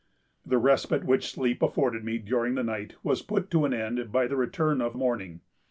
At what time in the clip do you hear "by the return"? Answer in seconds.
4.05-4.81